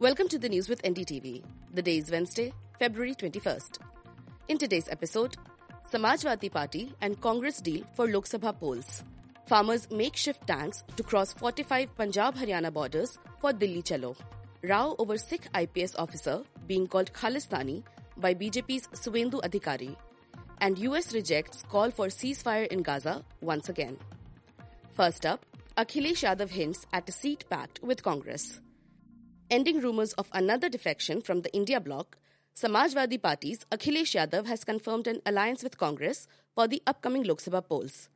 Welcome 0.00 0.28
to 0.28 0.38
the 0.38 0.48
news 0.48 0.70
with 0.70 0.80
NDTV. 0.80 1.42
The 1.74 1.82
day 1.82 1.98
is 1.98 2.10
Wednesday, 2.10 2.54
February 2.78 3.14
21st. 3.14 3.80
In 4.48 4.56
today's 4.56 4.88
episode, 4.88 5.36
Samajwadi 5.92 6.50
Party 6.50 6.94
and 7.02 7.20
Congress 7.20 7.60
deal 7.60 7.84
for 7.92 8.08
Lok 8.08 8.24
Sabha 8.24 8.58
polls. 8.58 9.04
Farmers 9.44 9.90
makeshift 9.90 10.46
tanks 10.46 10.84
to 10.96 11.02
cross 11.02 11.34
45 11.34 11.94
Punjab 11.98 12.34
Haryana 12.34 12.72
borders 12.72 13.18
for 13.42 13.52
Delhi 13.52 13.82
Chalo. 13.82 14.16
Row 14.62 14.96
over 14.98 15.18
Sikh 15.18 15.48
IPS 15.54 15.94
officer 15.96 16.44
being 16.66 16.86
called 16.86 17.12
Khalistani 17.12 17.82
by 18.16 18.32
BJP's 18.32 18.88
Suvendu 18.94 19.42
Adhikari. 19.42 19.94
And 20.62 20.78
US 20.78 21.12
rejects 21.12 21.62
call 21.68 21.90
for 21.90 22.06
ceasefire 22.06 22.66
in 22.68 22.80
Gaza 22.80 23.22
once 23.42 23.68
again. 23.68 23.98
First 24.94 25.26
up, 25.26 25.44
Akhilesh 25.76 26.24
Yadav 26.24 26.48
hints 26.48 26.86
at 26.90 27.06
a 27.06 27.12
seat 27.12 27.44
pact 27.50 27.80
with 27.82 28.02
Congress. 28.02 28.62
Ending 29.50 29.80
rumors 29.80 30.12
of 30.12 30.30
another 30.32 30.68
defection 30.68 31.20
from 31.20 31.42
the 31.42 31.52
India 31.52 31.80
bloc, 31.80 32.16
Samajwadi 32.54 33.20
Party's 33.20 33.66
Akhilesh 33.72 34.14
Yadav 34.14 34.46
has 34.46 34.62
confirmed 34.62 35.08
an 35.08 35.20
alliance 35.26 35.64
with 35.64 35.76
Congress 35.76 36.28
for 36.54 36.68
the 36.68 36.80
upcoming 36.86 37.24
Lok 37.24 37.38
Sabha 37.38 37.60
polls, 37.68 38.08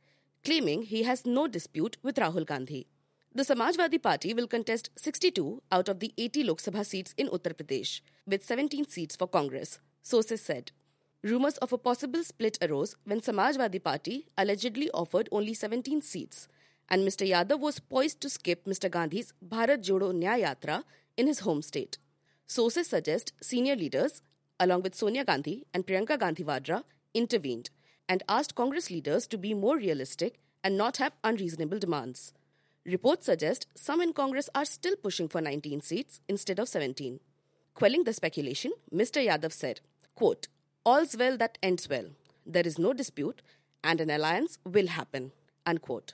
claiming 0.45 0.83
he 0.83 1.03
has 1.03 1.25
no 1.25 1.45
dispute 1.45 1.97
with 2.01 2.15
Rahul 2.15 2.45
Gandhi. 2.45 2.87
The 3.33 3.43
Samajwadi 3.43 4.01
Party 4.01 4.33
will 4.33 4.47
contest 4.47 4.91
62 4.95 5.61
out 5.73 5.89
of 5.89 5.99
the 5.99 6.13
80 6.17 6.45
Lok 6.45 6.59
Sabha 6.59 6.85
seats 6.85 7.13
in 7.17 7.27
Uttar 7.27 7.53
Pradesh, 7.53 7.99
with 8.25 8.45
17 8.45 8.87
seats 8.87 9.17
for 9.17 9.27
Congress, 9.27 9.79
sources 10.01 10.41
said. 10.41 10.71
Rumors 11.21 11.57
of 11.57 11.73
a 11.73 11.77
possible 11.77 12.23
split 12.23 12.57
arose 12.61 12.95
when 13.03 13.19
Samajwadi 13.19 13.83
Party 13.83 14.27
allegedly 14.37 14.89
offered 14.91 15.27
only 15.33 15.53
17 15.53 16.01
seats, 16.01 16.47
and 16.87 17.05
Mr. 17.05 17.27
Yadav 17.27 17.59
was 17.59 17.81
poised 17.81 18.21
to 18.21 18.29
skip 18.29 18.63
Mr. 18.63 18.89
Gandhi's 18.89 19.33
Bharat 19.45 19.83
Jodo 19.83 20.13
Nyaya 20.13 20.55
Yatra 20.55 20.83
in 21.17 21.27
his 21.27 21.39
home 21.39 21.61
state. 21.61 21.97
Sources 22.47 22.87
suggest 22.87 23.33
senior 23.41 23.75
leaders, 23.75 24.21
along 24.59 24.83
with 24.83 24.95
Sonia 24.95 25.25
Gandhi 25.25 25.65
and 25.73 25.85
Priyanka 25.85 26.19
Gandhi 26.19 26.43
Vadra, 26.43 26.83
intervened 27.13 27.69
and 28.07 28.23
asked 28.29 28.55
Congress 28.55 28.91
leaders 28.91 29.27
to 29.27 29.37
be 29.37 29.53
more 29.53 29.77
realistic 29.77 30.39
and 30.63 30.77
not 30.77 30.97
have 30.97 31.13
unreasonable 31.23 31.79
demands. 31.79 32.33
Reports 32.85 33.25
suggest 33.25 33.67
some 33.75 33.99
in 33.99 34.13
Congress 34.13 34.49
are 34.53 34.65
still 34.65 34.95
pushing 34.95 35.27
for 35.27 35.41
19 35.41 35.81
seats 35.81 36.21
instead 36.27 36.59
of 36.59 36.69
17. 36.69 37.19
Quelling 37.73 38.03
the 38.03 38.13
speculation, 38.13 38.73
Mr. 38.93 39.25
Yadav 39.25 39.51
said, 39.51 39.81
quote, 40.13 40.47
All's 40.85 41.17
well 41.17 41.35
that 41.37 41.57
ends 41.63 41.89
well. 41.89 42.05
There 42.45 42.65
is 42.65 42.77
no 42.77 42.93
dispute, 42.93 43.41
and 43.83 43.99
an 43.99 44.11
alliance 44.11 44.59
will 44.63 44.87
happen. 44.87 45.31
Unquote. 45.65 46.13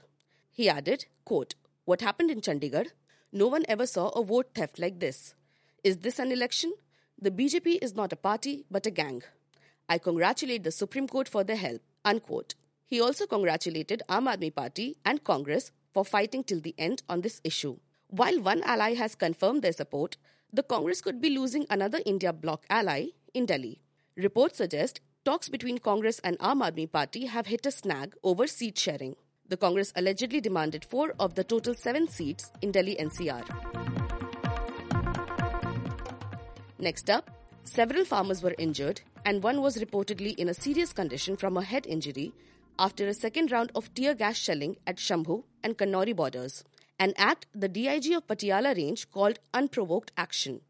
He 0.52 0.70
added, 0.70 1.06
quote, 1.26 1.56
What 1.84 2.00
happened 2.00 2.32
in 2.32 2.40
Chandigarh? 2.40 2.88
No 3.34 3.48
one 3.48 3.64
ever 3.70 3.86
saw 3.88 4.10
a 4.10 4.24
vote 4.24 4.50
theft 4.54 4.78
like 4.78 5.00
this. 5.00 5.36
Is 5.86 6.00
this 6.00 6.20
an 6.20 6.34
election? 6.34 6.74
The 7.22 7.32
BJP 7.32 7.78
is 7.82 7.96
not 7.96 8.12
a 8.12 8.18
party, 8.18 8.66
but 8.70 8.86
a 8.86 8.92
gang. 8.92 9.24
I 9.88 10.00
congratulate 10.00 10.64
the 10.64 10.72
Supreme 10.72 11.08
Court 11.08 11.30
for 11.30 11.44
their 11.44 11.56
help. 11.56 11.82
Unquote. 12.04 12.56
He 12.86 13.00
also 13.00 13.26
congratulated 13.26 14.04
Aam 14.10 14.28
Aadmi 14.28 14.54
Party 14.54 14.98
and 15.06 15.24
Congress 15.24 15.72
for 15.94 16.04
fighting 16.04 16.44
till 16.44 16.60
the 16.60 16.76
end 16.78 17.04
on 17.08 17.22
this 17.22 17.40
issue. 17.46 17.78
While 18.10 18.42
one 18.42 18.64
ally 18.64 18.96
has 18.96 19.16
confirmed 19.16 19.62
their 19.62 19.72
support, 19.72 20.18
the 20.52 20.64
Congress 20.64 21.00
could 21.00 21.22
be 21.22 21.30
losing 21.30 21.66
another 21.70 22.02
India 22.06 22.34
bloc 22.34 22.66
ally 22.70 23.08
in 23.34 23.46
Delhi. 23.46 23.80
Reports 24.18 24.58
suggest 24.58 25.00
talks 25.24 25.48
between 25.48 25.78
Congress 25.78 26.20
and 26.22 26.38
Aam 26.40 26.62
Aadmi 26.62 26.92
Party 26.92 27.28
have 27.28 27.48
hit 27.48 27.66
a 27.66 27.72
snag 27.72 28.14
over 28.24 28.46
seat 28.46 28.78
sharing. 28.78 29.16
The 29.52 29.58
Congress 29.58 29.92
allegedly 29.98 30.40
demanded 30.40 30.86
four 30.86 31.14
of 31.20 31.36
the 31.36 31.44
total 31.44 31.76
seven 31.76 32.08
seats 32.08 32.54
in 32.62 32.72
Delhi 32.72 32.96
NCR. 32.96 33.44
Next 36.80 37.10
up, 37.10 37.30
several 37.66 38.06
farmers 38.06 38.42
were 38.42 38.56
injured 38.58 39.02
and 39.26 39.44
one 39.44 39.62
was 39.62 39.76
reportedly 39.76 40.40
in 40.40 40.48
a 40.48 40.54
serious 40.54 40.94
condition 40.94 41.36
from 41.36 41.58
a 41.58 41.64
head 41.64 41.86
injury 41.86 42.32
after 42.80 43.06
a 43.10 43.14
second 43.14 43.52
round 43.52 43.74
of 43.76 43.94
tear 43.94 44.16
gas 44.16 44.38
shelling 44.38 44.78
at 44.88 44.96
Shambhu 44.96 45.44
and 45.62 45.78
Khanauri 45.78 46.16
borders, 46.16 46.64
an 46.98 47.14
act 47.18 47.46
the 47.54 47.68
DIG 47.68 48.14
of 48.14 48.28
Patiala 48.28 48.74
range 48.74 49.12
called 49.12 49.40
unprovoked 49.54 50.14
action. 50.16 50.62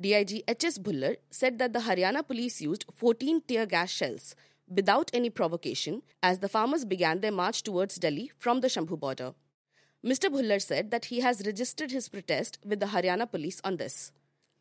DIG 0.00 0.44
H.S. 0.48 0.78
Bhullar 0.78 1.16
said 1.30 1.58
that 1.58 1.74
the 1.74 1.80
Haryana 1.80 2.26
police 2.26 2.62
used 2.62 2.86
14 2.94 3.42
tear 3.46 3.66
gas 3.66 3.90
shells 3.90 4.34
without 4.70 5.10
any 5.12 5.28
provocation 5.28 6.02
as 6.22 6.38
the 6.38 6.48
farmers 6.48 6.84
began 6.84 7.20
their 7.20 7.32
march 7.32 7.62
towards 7.62 7.96
Delhi 7.96 8.30
from 8.38 8.60
the 8.60 8.68
Shambhu 8.68 8.98
border. 8.98 9.34
Mr. 10.04 10.30
Bhullar 10.30 10.62
said 10.62 10.90
that 10.90 11.06
he 11.06 11.20
has 11.20 11.44
registered 11.44 11.90
his 11.90 12.08
protest 12.08 12.58
with 12.64 12.80
the 12.80 12.86
Haryana 12.86 13.30
police 13.30 13.60
on 13.64 13.76
this. 13.76 14.12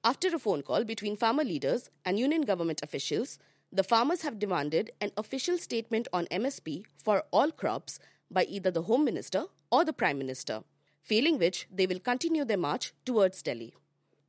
After 0.03 0.27
a 0.29 0.39
phone 0.39 0.63
call 0.63 0.83
between 0.83 1.15
farmer 1.15 1.43
leaders 1.43 1.89
and 2.03 2.19
union 2.19 2.41
government 2.41 2.81
officials, 2.83 3.39
the 3.71 3.83
farmers 3.83 4.23
have 4.23 4.39
demanded 4.39 4.91
an 4.99 5.11
official 5.15 5.57
statement 5.57 6.07
on 6.11 6.25
MSP 6.25 6.85
for 6.97 7.23
all 7.31 7.51
crops 7.51 7.99
by 8.31 8.43
either 8.45 8.71
the 8.71 8.83
Home 8.83 9.05
Minister 9.05 9.45
or 9.71 9.85
the 9.85 9.93
Prime 9.93 10.17
Minister, 10.17 10.63
failing 11.01 11.37
which 11.37 11.67
they 11.71 11.85
will 11.85 11.99
continue 11.99 12.43
their 12.43 12.57
march 12.57 12.93
towards 13.05 13.41
Delhi 13.41 13.73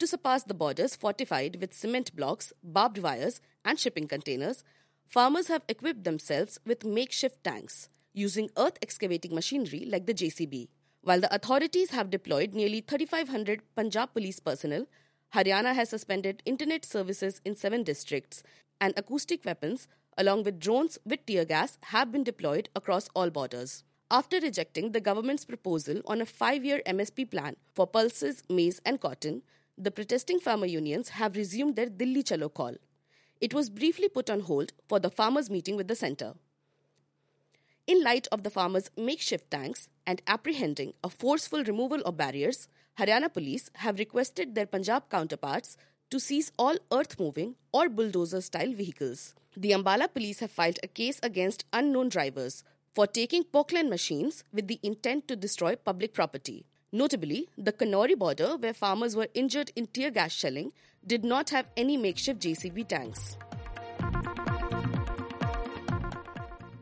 to 0.01 0.07
surpass 0.07 0.43
the 0.43 0.55
borders 0.55 0.97
fortified 0.97 1.59
with 1.61 1.75
cement 1.75 2.17
blocks, 2.17 2.55
barbed 2.65 2.99
wires, 2.99 3.41
and 3.67 3.79
shipping 3.79 4.09
containers, 4.09 4.65
farmers 5.11 5.49
have 5.49 5.63
equipped 5.69 6.05
themselves 6.05 6.61
with 6.65 6.85
makeshift 6.85 7.43
tanks 7.43 7.89
using 8.13 8.49
earth 8.57 8.79
excavating 8.81 9.35
machinery 9.35 9.85
like 9.85 10.07
the 10.07 10.15
JCB. 10.15 10.69
While 11.03 11.21
the 11.21 11.35
authorities 11.35 11.91
have 11.91 12.11
deployed 12.11 12.55
nearly 12.55 12.81
3,500 12.81 13.63
Punjab 13.75 14.13
police 14.13 14.39
personnel, 14.39 14.87
Haryana 15.35 15.75
has 15.75 15.89
suspended 15.89 16.43
internet 16.45 16.85
services 16.85 17.41
in 17.45 17.57
seven 17.57 17.83
districts, 17.83 18.45
and 18.81 18.95
acoustic 18.97 19.45
weapons, 19.45 19.89
along 20.17 20.45
with 20.45 20.61
drones 20.61 20.99
with 21.05 21.27
tear 21.27 21.45
gas, 21.45 21.77
have 21.85 22.13
been 22.13 22.23
deployed 22.23 22.69
across 22.77 23.09
all 23.15 23.31
borders. 23.31 23.83
After 24.13 24.39
rejecting 24.39 24.93
the 24.93 25.01
government's 25.01 25.45
proposal 25.45 26.03
on 26.07 26.21
a 26.21 26.27
five 26.27 26.65
year 26.65 26.83
MSP 26.87 27.31
plan 27.31 27.57
for 27.75 27.87
pulses, 27.87 28.43
maize, 28.49 28.81
and 28.85 29.01
cotton, 29.01 29.43
the 29.77 29.91
protesting 29.91 30.39
farmer 30.39 30.67
unions 30.67 31.11
have 31.11 31.37
resumed 31.37 31.75
their 31.77 31.89
Delhi 31.89 32.23
Chalo 32.23 32.53
call. 32.53 32.75
It 33.41 33.55
was 33.55 33.71
briefly 33.71 34.09
put 34.09 34.29
on 34.29 34.41
hold 34.41 34.73
for 34.87 35.01
the 35.01 35.11
farmers' 35.11 35.49
meeting 35.49 35.77
with 35.77 35.89
the 35.89 35.97
centre. 35.97 36.35
In 37.87 38.03
light 38.03 38.29
of 38.31 38.43
the 38.43 38.51
farmers' 38.51 38.91
makeshift 38.97 39.51
tanks 39.51 39.89
and 40.07 40.21
apprehending 40.27 40.93
a 41.03 41.09
forceful 41.09 41.65
removal 41.65 42.03
of 42.03 42.17
barriers, 42.17 42.69
Haryana 42.99 43.33
police 43.33 43.71
have 43.77 43.99
requested 43.99 44.55
their 44.55 44.67
Punjab 44.67 45.09
counterparts 45.09 45.77
to 46.11 46.21
seize 46.21 46.53
all 46.59 46.77
earth 46.93 47.19
moving 47.19 47.55
or 47.73 47.89
bulldozer 47.89 48.41
style 48.43 48.73
vehicles. 48.73 49.35
The 49.57 49.71
Ambala 49.71 50.13
police 50.13 50.41
have 50.41 50.51
filed 50.51 50.79
a 50.83 50.89
case 50.89 51.19
against 51.23 51.65
unknown 51.73 52.11
drivers 52.11 52.63
for 52.93 53.07
taking 53.07 53.45
Poclain 53.45 53.89
machines 53.89 54.45
with 54.53 54.69
the 54.69 54.81
intent 54.83 55.29
to 55.29 55.37
destroy 55.37 55.77
public 55.77 56.13
property. 56.13 56.67
Notably, 56.93 57.49
the 57.57 57.73
Khanauri 57.73 58.19
border, 58.19 58.57
where 58.57 58.75
farmers 58.75 59.15
were 59.15 59.29
injured 59.33 59.71
in 59.77 59.87
tear 59.87 60.11
gas 60.11 60.33
shelling, 60.33 60.73
did 61.07 61.25
not 61.25 61.51
have 61.51 61.67
any 61.77 61.97
makeshift 61.97 62.41
JCB 62.41 62.89
tanks. 62.89 63.37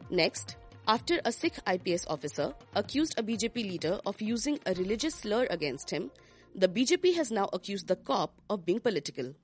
Next, 0.09 0.57
after 0.87 1.21
a 1.27 1.31
Sikh 1.31 1.59
IPS 1.67 2.07
officer 2.07 2.55
accused 2.75 3.19
a 3.19 3.23
BJP 3.23 3.57
leader 3.57 4.01
of 4.07 4.23
using 4.23 4.59
a 4.65 4.73
religious 4.73 5.15
slur 5.15 5.47
against 5.51 5.91
him, 5.91 6.11
the 6.55 6.69
BJP 6.69 7.15
has 7.15 7.31
now 7.31 7.51
accused 7.53 7.89
the 7.89 7.97
cop 7.97 8.33
of 8.49 8.65
being 8.65 8.81
political. 8.81 9.35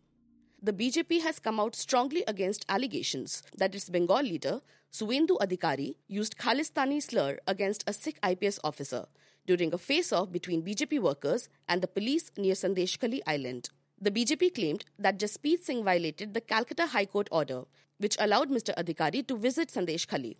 The 0.62 0.72
BJP 0.72 1.20
has 1.20 1.40
come 1.40 1.60
out 1.60 1.76
strongly 1.76 2.24
against 2.26 2.64
allegations 2.70 3.42
that 3.58 3.74
its 3.74 3.90
Bengal 3.90 4.22
leader, 4.22 4.62
Suvendu 4.90 5.36
Adhikari, 5.42 5.96
used 6.08 6.38
Khalistani 6.38 7.02
slur 7.02 7.38
against 7.46 7.84
a 7.86 7.92
Sikh 7.92 8.18
IPS 8.24 8.58
officer 8.64 9.04
during 9.46 9.72
a 9.74 9.78
face 9.78 10.12
off 10.12 10.32
between 10.32 10.62
BJP 10.62 11.00
workers 11.00 11.48
and 11.68 11.82
the 11.82 11.88
police 11.88 12.30
near 12.36 12.54
Sandeshkhali 12.54 13.20
Island. 13.26 13.70
The 14.00 14.10
BJP 14.10 14.54
claimed 14.54 14.84
that 14.98 15.18
Jaspreet 15.18 15.62
Singh 15.62 15.84
violated 15.84 16.34
the 16.34 16.40
Calcutta 16.40 16.86
High 16.86 17.06
Court 17.06 17.28
order, 17.30 17.62
which 17.98 18.16
allowed 18.18 18.50
Mr. 18.50 18.74
Adhikari 18.76 19.26
to 19.26 19.36
visit 19.36 19.68
Sandeshkhali. 19.68 20.36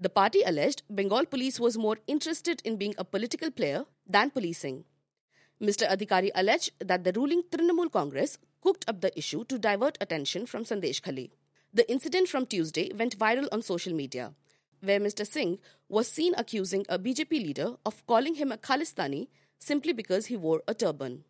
The 0.00 0.08
party 0.08 0.42
alleged 0.46 0.82
Bengal 0.88 1.26
police 1.26 1.58
was 1.58 1.76
more 1.76 1.98
interested 2.06 2.62
in 2.64 2.76
being 2.76 2.94
a 2.96 3.04
political 3.04 3.50
player 3.50 3.84
than 4.06 4.30
policing. 4.30 4.84
Mr. 5.60 5.88
Adhikari 5.88 6.30
alleged 6.34 6.70
that 6.78 7.02
the 7.04 7.12
ruling 7.12 7.42
Trinamool 7.50 7.92
Congress 7.92 8.38
cooked 8.62 8.84
up 8.88 9.00
the 9.00 9.16
issue 9.18 9.44
to 9.44 9.58
divert 9.58 9.98
attention 10.00 10.46
from 10.46 10.64
Sandeshkhali. 10.64 11.30
The 11.74 11.90
incident 11.90 12.28
from 12.28 12.46
Tuesday 12.46 12.90
went 12.94 13.18
viral 13.18 13.48
on 13.52 13.62
social 13.62 13.92
media 13.92 14.34
where 14.80 15.00
Mr. 15.00 15.26
Singh 15.26 15.58
was 15.88 16.08
seen 16.08 16.34
accusing 16.36 16.84
a 16.88 16.98
BJP 16.98 17.30
leader 17.30 17.74
of 17.84 18.06
calling 18.06 18.36
him 18.36 18.52
a 18.52 18.56
Khalistani 18.56 19.28
simply 19.58 19.92
because 19.92 20.26
he 20.26 20.36
wore 20.36 20.62
a 20.68 20.74
turban. 20.74 21.24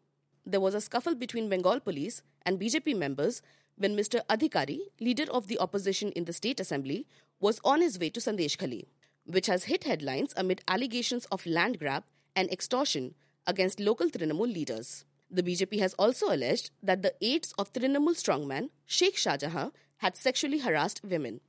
There 0.44 0.60
was 0.60 0.74
a 0.74 0.80
scuffle 0.80 1.14
between 1.14 1.48
Bengal 1.48 1.80
police 1.80 2.22
and 2.42 2.58
BJP 2.58 2.96
members 2.96 3.42
when 3.76 3.96
Mr. 3.96 4.20
Adhikari, 4.28 4.80
leader 5.00 5.26
of 5.30 5.46
the 5.46 5.58
opposition 5.58 6.10
in 6.12 6.24
the 6.24 6.32
state 6.32 6.60
assembly, 6.60 7.06
was 7.40 7.60
on 7.64 7.80
his 7.80 7.98
way 7.98 8.10
to 8.10 8.20
Sandeshkhali, 8.20 8.86
which 9.26 9.46
has 9.46 9.64
hit 9.64 9.84
headlines 9.84 10.34
amid 10.36 10.62
allegations 10.66 11.26
of 11.26 11.46
land 11.46 11.78
grab 11.78 12.04
and 12.34 12.50
extortion 12.50 13.14
against 13.46 13.80
local 13.80 14.08
Trinamool 14.08 14.52
leaders. 14.52 15.04
The 15.30 15.42
BJP 15.42 15.78
has 15.80 15.94
also 15.94 16.32
alleged 16.32 16.70
that 16.82 17.02
the 17.02 17.14
aides 17.20 17.52
of 17.58 17.72
Trinamool 17.72 18.16
strongman 18.16 18.70
Sheikh 18.86 19.16
Shah 19.16 19.36
Shahjahan 19.36 19.72
had 19.98 20.16
sexually 20.16 20.60
harassed 20.60 21.02
women. 21.04 21.40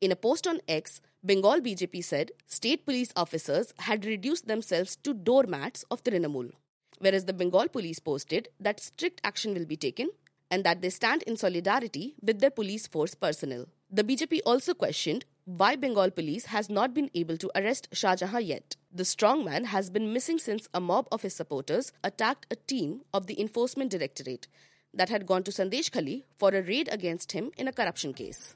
In 0.00 0.12
a 0.12 0.16
post 0.16 0.46
on 0.46 0.60
X, 0.68 1.00
Bengal 1.22 1.60
BJP 1.60 2.02
said 2.02 2.30
state 2.46 2.86
police 2.86 3.12
officers 3.14 3.74
had 3.80 4.06
reduced 4.06 4.48
themselves 4.48 4.96
to 4.96 5.12
doormats 5.12 5.84
of 5.90 6.02
Trinamool, 6.02 6.52
whereas 6.98 7.26
the 7.26 7.34
Bengal 7.34 7.68
police 7.68 7.98
posted 7.98 8.48
that 8.58 8.80
strict 8.80 9.20
action 9.22 9.52
will 9.52 9.66
be 9.66 9.76
taken 9.76 10.08
and 10.50 10.64
that 10.64 10.80
they 10.80 10.88
stand 10.88 11.22
in 11.24 11.36
solidarity 11.36 12.14
with 12.22 12.40
their 12.40 12.50
police 12.50 12.86
force 12.86 13.14
personnel. 13.14 13.66
The 13.90 14.02
BJP 14.02 14.40
also 14.46 14.72
questioned 14.72 15.26
why 15.44 15.76
Bengal 15.76 16.10
police 16.10 16.46
has 16.46 16.70
not 16.70 16.94
been 16.94 17.10
able 17.14 17.36
to 17.36 17.50
arrest 17.54 17.90
Shahjahan 17.90 18.46
yet. 18.46 18.76
The 18.90 19.02
strongman 19.02 19.66
has 19.66 19.90
been 19.90 20.14
missing 20.14 20.38
since 20.38 20.68
a 20.72 20.80
mob 20.80 21.06
of 21.12 21.20
his 21.20 21.34
supporters 21.34 21.92
attacked 22.02 22.46
a 22.50 22.56
team 22.56 23.02
of 23.12 23.26
the 23.26 23.38
Enforcement 23.38 23.90
Directorate 23.90 24.48
that 24.94 25.10
had 25.10 25.26
gone 25.26 25.42
to 25.42 25.50
Sandeshkhali 25.50 26.22
for 26.38 26.48
a 26.48 26.62
raid 26.62 26.88
against 26.90 27.32
him 27.32 27.50
in 27.58 27.68
a 27.68 27.72
corruption 27.72 28.14
case. 28.14 28.54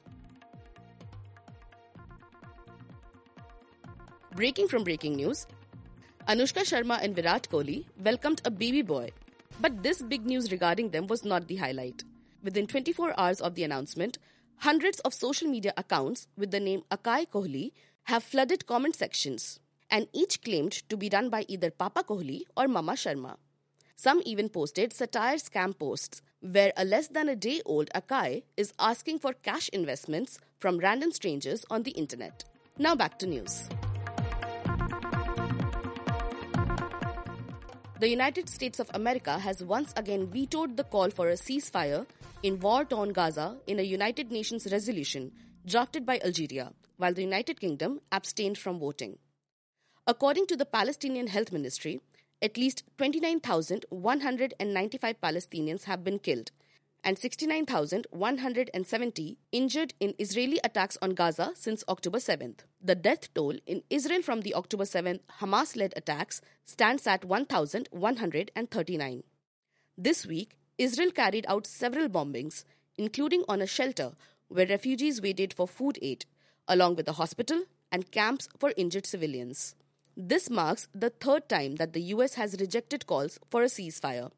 Breaking 4.35 4.67
from 4.67 4.83
breaking 4.83 5.15
news, 5.15 5.47
Anushka 6.27 6.63
Sharma 6.69 7.01
and 7.01 7.15
Virat 7.15 7.47
Kohli 7.49 7.85
welcomed 8.03 8.41
a 8.43 8.51
baby 8.51 8.81
boy. 8.81 9.11
But 9.61 9.81
this 9.81 10.01
big 10.01 10.25
news 10.25 10.51
regarding 10.51 10.89
them 10.89 11.07
was 11.07 11.23
not 11.23 11.47
the 11.47 11.55
highlight. 11.55 12.03
Within 12.43 12.67
24 12.67 13.17
hours 13.17 13.39
of 13.39 13.55
the 13.55 13.63
announcement, 13.63 14.17
hundreds 14.57 14.99
of 14.99 15.13
social 15.13 15.47
media 15.47 15.71
accounts 15.77 16.27
with 16.37 16.51
the 16.51 16.59
name 16.59 16.83
Akai 16.91 17.29
Kohli 17.29 17.71
have 18.03 18.25
flooded 18.25 18.65
comment 18.65 18.97
sections, 18.97 19.61
and 19.89 20.09
each 20.11 20.41
claimed 20.41 20.73
to 20.89 20.97
be 20.97 21.09
run 21.13 21.29
by 21.29 21.45
either 21.47 21.71
Papa 21.71 22.03
Kohli 22.03 22.41
or 22.57 22.67
Mama 22.67 22.93
Sharma. 22.93 23.37
Some 23.95 24.21
even 24.25 24.49
posted 24.49 24.91
satire 24.91 25.37
scam 25.37 25.79
posts 25.79 26.21
where 26.41 26.73
a 26.75 26.83
less 26.83 27.07
than 27.07 27.29
a 27.29 27.37
day 27.37 27.61
old 27.65 27.89
Akai 27.95 28.43
is 28.57 28.73
asking 28.79 29.19
for 29.19 29.31
cash 29.31 29.69
investments 29.69 30.39
from 30.59 30.79
random 30.79 31.13
strangers 31.13 31.63
on 31.69 31.83
the 31.83 31.91
internet. 31.91 32.43
Now 32.77 32.95
back 32.95 33.17
to 33.19 33.27
news. 33.27 33.69
The 37.97 38.09
United 38.09 38.49
States 38.49 38.81
of 38.81 38.91
America 38.93 39.39
has 39.39 39.63
once 39.63 39.93
again 39.95 40.27
vetoed 40.27 40.75
the 40.75 40.83
call 40.83 41.09
for 41.09 41.29
a 41.29 41.37
ceasefire 41.37 42.05
in 42.43 42.59
war 42.59 42.83
torn 42.83 43.13
Gaza 43.13 43.55
in 43.67 43.79
a 43.79 43.83
United 43.83 44.33
Nations 44.33 44.67
resolution 44.69 45.31
drafted 45.65 46.05
by 46.05 46.19
Algeria, 46.19 46.73
while 46.97 47.13
the 47.13 47.21
United 47.21 47.61
Kingdom 47.61 48.01
abstained 48.11 48.57
from 48.57 48.79
voting. 48.79 49.17
According 50.05 50.47
to 50.47 50.57
the 50.57 50.65
Palestinian 50.65 51.27
Health 51.27 51.53
Ministry, 51.53 52.01
at 52.41 52.57
least 52.57 52.83
29,195 52.97 55.21
Palestinians 55.21 55.85
have 55.85 56.03
been 56.03 56.19
killed 56.19 56.51
and 57.05 57.17
69,170 57.19 59.37
injured 59.51 59.93
in 59.99 60.15
Israeli 60.17 60.59
attacks 60.63 60.97
on 61.03 61.11
Gaza 61.11 61.51
since 61.53 61.83
October 61.87 62.17
7th. 62.17 62.61
The 62.81 62.95
death 62.95 63.31
toll 63.35 63.53
in 63.67 63.83
Israel 63.91 64.23
from 64.23 64.41
the 64.41 64.55
October 64.55 64.85
7th 64.85 65.19
Hamas 65.39 65.77
led 65.77 65.93
attacks 65.95 66.41
stands 66.65 67.05
at 67.05 67.23
1,139. 67.23 69.23
This 69.95 70.25
week, 70.25 70.57
Israel 70.79 71.11
carried 71.11 71.45
out 71.47 71.67
several 71.67 72.09
bombings, 72.09 72.63
including 72.97 73.43
on 73.47 73.61
a 73.61 73.67
shelter 73.67 74.13
where 74.47 74.65
refugees 74.65 75.21
waited 75.21 75.53
for 75.53 75.67
food 75.67 75.99
aid, 76.01 76.25
along 76.67 76.95
with 76.95 77.07
a 77.07 77.13
hospital 77.13 77.65
and 77.91 78.11
camps 78.11 78.49
for 78.57 78.73
injured 78.75 79.05
civilians. 79.05 79.75
This 80.17 80.49
marks 80.49 80.87
the 80.95 81.11
third 81.11 81.47
time 81.49 81.75
that 81.75 81.93
the 81.93 82.01
US 82.15 82.33
has 82.33 82.59
rejected 82.59 83.05
calls 83.05 83.37
for 83.47 83.61
a 83.61 83.67
ceasefire 83.67 84.31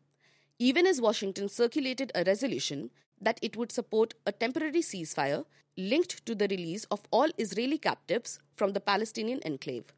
even 0.59 0.87
as 0.87 1.01
Washington 1.01 1.49
circulated 1.49 2.11
a 2.15 2.23
resolution 2.23 2.89
that 3.21 3.39
it 3.41 3.55
would 3.55 3.71
support 3.71 4.13
a 4.25 4.31
temporary 4.31 4.81
ceasefire 4.81 5.45
linked 5.77 6.25
to 6.25 6.33
the 6.33 6.47
release 6.47 6.85
of 6.85 7.03
all 7.11 7.29
Israeli 7.37 7.77
captives 7.77 8.39
from 8.55 8.73
the 8.73 8.79
Palestinian 8.79 9.39
enclave. 9.45 9.93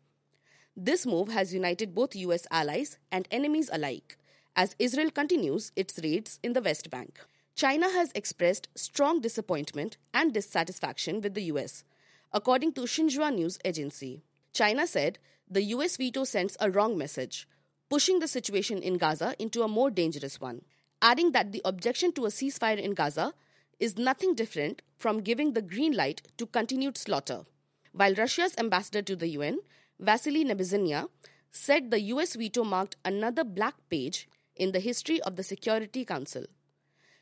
This 0.75 1.05
move 1.05 1.29
has 1.29 1.53
united 1.53 1.95
both 1.95 2.15
US 2.15 2.45
allies 2.51 2.97
and 3.11 3.27
enemies 3.31 3.69
alike 3.71 4.17
as 4.55 4.75
Israel 4.79 5.11
continues 5.11 5.71
its 5.75 5.99
raids 6.03 6.39
in 6.43 6.53
the 6.53 6.61
West 6.61 6.89
Bank. 6.89 7.19
China 7.55 7.89
has 7.89 8.11
expressed 8.13 8.67
strong 8.75 9.21
disappointment 9.21 9.97
and 10.13 10.33
dissatisfaction 10.33 11.21
with 11.21 11.33
the 11.33 11.43
US, 11.43 11.83
according 12.33 12.73
to 12.73 12.81
Xinhua 12.81 13.33
News 13.33 13.59
Agency. 13.63 14.23
China 14.53 14.87
said 14.87 15.19
the 15.49 15.63
US 15.75 15.97
veto 15.97 16.23
sends 16.23 16.57
a 16.59 16.69
wrong 16.69 16.97
message 16.97 17.47
pushing 17.89 18.19
the 18.19 18.27
situation 18.27 18.81
in 18.81 18.97
Gaza 18.97 19.35
into 19.39 19.63
a 19.63 19.67
more 19.67 19.89
dangerous 19.89 20.39
one, 20.39 20.61
adding 21.01 21.31
that 21.31 21.51
the 21.51 21.61
objection 21.65 22.11
to 22.13 22.25
a 22.25 22.29
ceasefire 22.29 22.77
in 22.77 22.93
Gaza 22.93 23.33
is 23.79 23.97
nothing 23.97 24.35
different 24.35 24.81
from 24.95 25.21
giving 25.21 25.53
the 25.53 25.61
green 25.61 25.93
light 25.93 26.21
to 26.37 26.45
continued 26.45 26.97
slaughter. 26.97 27.45
While 27.93 28.13
Russia's 28.15 28.55
ambassador 28.57 29.01
to 29.01 29.15
the 29.15 29.29
UN, 29.29 29.59
Vasily 29.99 30.45
Nebenzia, 30.45 31.07
said 31.51 31.89
the 31.89 32.01
US 32.13 32.35
veto 32.35 32.63
marked 32.63 32.95
another 33.03 33.43
black 33.43 33.75
page 33.89 34.27
in 34.55 34.71
the 34.71 34.79
history 34.79 35.21
of 35.21 35.35
the 35.35 35.43
Security 35.43 36.05
Council. 36.05 36.45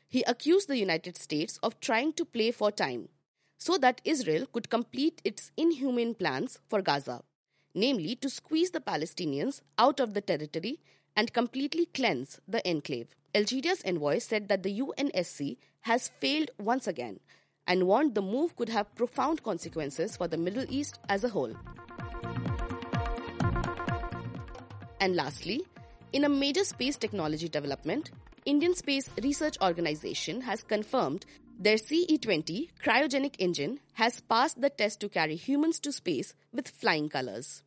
He 0.06 0.22
accused 0.24 0.68
the 0.68 0.78
United 0.78 1.16
States 1.16 1.58
of 1.62 1.80
trying 1.80 2.12
to 2.14 2.24
play 2.24 2.50
for 2.50 2.70
time 2.70 3.08
so 3.56 3.78
that 3.78 4.00
Israel 4.04 4.46
could 4.52 4.70
complete 4.70 5.20
its 5.24 5.50
inhumane 5.56 6.14
plans 6.14 6.58
for 6.68 6.82
Gaza 6.82 7.22
namely 7.78 8.14
to 8.16 8.28
squeeze 8.28 8.70
the 8.72 8.80
Palestinians 8.80 9.60
out 9.78 10.00
of 10.00 10.14
the 10.14 10.20
territory 10.20 10.80
and 11.16 11.32
completely 11.32 11.86
cleanse 11.86 12.40
the 12.48 12.66
enclave. 12.66 13.08
Algeria's 13.34 13.82
envoy 13.84 14.18
said 14.18 14.48
that 14.48 14.62
the 14.62 14.80
UNSC 14.80 15.56
has 15.82 16.08
failed 16.08 16.50
once 16.58 16.86
again 16.86 17.20
and 17.66 17.86
warned 17.86 18.14
the 18.14 18.22
move 18.22 18.56
could 18.56 18.68
have 18.68 18.94
profound 18.94 19.42
consequences 19.42 20.16
for 20.16 20.26
the 20.26 20.36
Middle 20.36 20.64
East 20.68 20.98
as 21.08 21.22
a 21.22 21.28
whole. 21.28 21.54
And 25.00 25.14
lastly, 25.14 25.62
in 26.12 26.24
a 26.24 26.28
major 26.28 26.64
space 26.64 26.96
technology 26.96 27.48
development, 27.48 28.10
Indian 28.44 28.74
Space 28.74 29.10
Research 29.22 29.56
Organization 29.60 30.40
has 30.40 30.62
confirmed 30.62 31.26
their 31.60 31.76
CE20 31.76 32.68
cryogenic 32.82 33.34
engine 33.38 33.80
has 33.94 34.20
passed 34.22 34.60
the 34.60 34.70
test 34.70 35.00
to 35.00 35.08
carry 35.08 35.36
humans 35.36 35.78
to 35.80 35.92
space 35.92 36.34
with 36.52 36.68
flying 36.68 37.08
colors. 37.08 37.62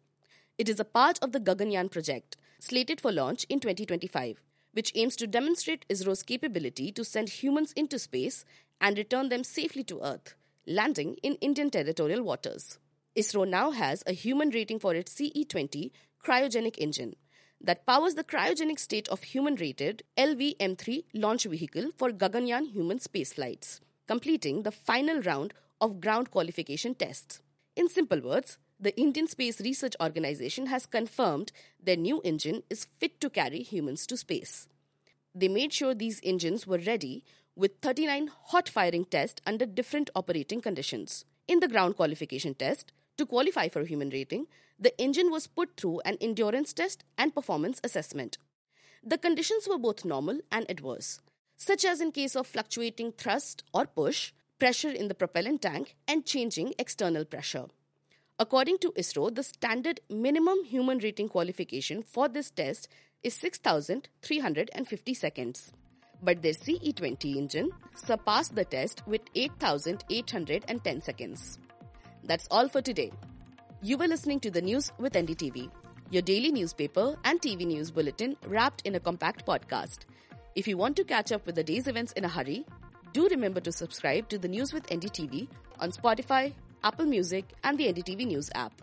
It 0.57 0.69
is 0.69 0.80
a 0.80 0.86
part 0.86 1.18
of 1.21 1.31
the 1.31 1.39
Gaganyaan 1.39 1.89
project, 1.89 2.38
slated 2.59 3.01
for 3.01 3.12
launch 3.12 3.45
in 3.50 3.59
2025, 3.59 4.41
which 4.74 4.91
aims 4.96 5.15
to 5.17 5.27
demonstrate 5.27 5.86
ISRO's 5.89 6.24
capability 6.24 6.91
to 6.91 7.03
send 7.03 7.29
humans 7.29 7.74
into 7.74 7.98
space 7.98 8.46
and 8.79 8.98
return 8.98 9.29
them 9.29 9.43
safely 9.43 9.84
to 9.86 10.01
Earth, 10.01 10.36
landing 10.67 11.17
in 11.24 11.36
Indian 11.36 11.70
territorial 11.70 12.24
waters. 12.24 12.77
ISRO 13.15 13.48
now 13.48 13.72
has 13.72 14.03
a 14.05 14.13
human 14.13 14.50
rating 14.50 14.79
for 14.79 14.96
its 14.96 15.13
CE20 15.15 15.91
cryogenic 16.24 16.77
engine 16.77 17.15
that 17.60 17.86
powers 17.86 18.15
the 18.15 18.24
cryogenic 18.24 18.79
state 18.79 19.08
of 19.10 19.24
human 19.24 19.55
rated 19.55 20.03
LV-M3 20.17 21.03
launch 21.13 21.43
vehicle 21.46 21.91
for 21.96 22.12
Gaganyaan 22.12 22.72
human 22.72 23.00
spaceflights, 23.00 23.79
completing 24.08 24.63
the 24.63 24.72
final 24.72 25.22
round 25.22 25.53
of 25.79 26.01
ground 26.01 26.31
qualification 26.31 26.96
tests. 26.96 27.41
In 27.75 27.89
simple 27.89 28.22
words, 28.22 28.58
the 28.81 29.00
Indian 29.00 29.27
Space 29.27 29.61
Research 29.61 29.95
Organization 30.01 30.65
has 30.65 30.88
confirmed 30.88 31.51
their 31.81 31.95
new 31.95 32.19
engine 32.23 32.63
is 32.67 32.88
fit 33.00 33.21
to 33.21 33.29
carry 33.29 33.61
humans 33.61 34.07
to 34.07 34.17
space. 34.17 34.67
They 35.35 35.47
made 35.47 35.71
sure 35.71 35.93
these 35.93 36.19
engines 36.23 36.65
were 36.65 36.79
ready 36.79 37.23
with 37.55 37.79
39 37.83 38.31
hot 38.45 38.67
firing 38.67 39.05
tests 39.05 39.39
under 39.45 39.67
different 39.67 40.09
operating 40.15 40.61
conditions. 40.61 41.25
In 41.47 41.59
the 41.59 41.67
ground 41.67 41.95
qualification 41.95 42.55
test, 42.55 42.91
to 43.17 43.25
qualify 43.27 43.69
for 43.69 43.85
human 43.85 44.09
rating, 44.09 44.47
the 44.79 45.00
engine 45.00 45.29
was 45.29 45.45
put 45.45 45.77
through 45.77 46.01
an 46.03 46.17
endurance 46.19 46.73
test 46.73 47.03
and 47.19 47.35
performance 47.35 47.79
assessment. 47.83 48.39
The 49.03 49.19
conditions 49.19 49.67
were 49.69 49.77
both 49.77 50.05
normal 50.05 50.39
and 50.51 50.65
adverse, 50.69 51.21
such 51.55 51.85
as 51.85 52.01
in 52.01 52.11
case 52.11 52.35
of 52.35 52.47
fluctuating 52.47 53.11
thrust 53.11 53.63
or 53.75 53.85
push, 53.85 54.31
pressure 54.57 54.89
in 54.89 55.07
the 55.07 55.13
propellant 55.13 55.61
tank, 55.61 55.95
and 56.07 56.25
changing 56.25 56.73
external 56.79 57.25
pressure. 57.25 57.67
According 58.41 58.79
to 58.79 58.91
ISRO, 58.93 59.36
the 59.36 59.43
standard 59.43 60.00
minimum 60.10 60.63
human 60.63 60.98
rating 60.98 61.29
qualification 61.29 62.01
for 62.01 62.27
this 62.27 62.50
test 62.50 62.88
is 63.21 63.36
6,350 63.36 65.13
seconds. 65.13 65.71
But 66.24 66.41
their 66.41 66.53
CE20 66.53 67.36
engine 67.36 67.69
surpassed 67.93 68.55
the 68.55 68.65
test 68.65 69.03
with 69.05 69.21
8,810 69.36 71.01
seconds. 71.01 71.60
That's 72.24 72.48
all 72.50 72.67
for 72.67 72.81
today. 72.81 73.12
You 73.83 74.00
were 74.00 74.07
listening 74.07 74.39
to 74.39 74.50
the 74.50 74.63
news 74.63 74.91
with 74.98 75.13
NDTV, 75.13 75.69
your 76.10 76.24
daily 76.24 76.51
newspaper 76.51 77.15
and 77.24 77.39
TV 77.39 77.67
news 77.67 77.91
bulletin 77.91 78.36
wrapped 78.48 78.81
in 78.88 78.95
a 78.95 79.00
compact 79.00 79.45
podcast. 79.45 80.05
If 80.55 80.67
you 80.67 80.77
want 80.77 80.95
to 80.95 81.03
catch 81.03 81.31
up 81.31 81.45
with 81.45 81.53
the 81.53 81.63
day's 81.63 81.88
events 81.88 82.13
in 82.13 82.25
a 82.25 82.27
hurry, 82.27 82.65
do 83.13 83.27
remember 83.27 83.60
to 83.60 83.71
subscribe 83.71 84.29
to 84.29 84.39
the 84.39 84.48
news 84.48 84.74
with 84.74 84.88
NDTV 84.88 85.48
on 85.79 85.91
Spotify, 85.91 86.53
Apple 86.83 87.05
Music, 87.05 87.45
and 87.63 87.77
the 87.77 87.88
NDTV 87.93 88.27
News 88.27 88.50
app. 88.55 88.73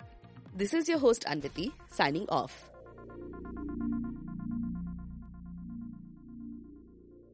This 0.54 0.72
is 0.72 0.88
your 0.88 0.98
host 0.98 1.24
Anwiti 1.24 1.72
signing 1.90 2.28
off. 2.28 2.67